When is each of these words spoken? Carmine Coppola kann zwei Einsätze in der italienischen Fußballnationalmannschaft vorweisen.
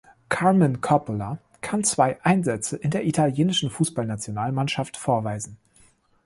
Carmine 0.29 0.79
Coppola 0.79 1.37
kann 1.61 1.83
zwei 1.83 2.17
Einsätze 2.23 2.75
in 2.75 2.89
der 2.89 3.05
italienischen 3.05 3.69
Fußballnationalmannschaft 3.69 4.97
vorweisen. 4.97 5.57